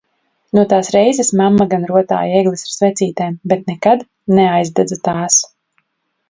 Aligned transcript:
No 0.57 0.61
tās 0.69 0.87
reizes 0.93 1.27
mamma 1.41 1.67
gan 1.73 1.85
rotāja 1.91 2.39
egles 2.39 2.63
ar 2.69 2.71
svecītēm, 2.77 3.37
bet 3.53 3.69
nekad 3.73 4.03
neaidedza 4.39 4.99
tās! 5.11 5.39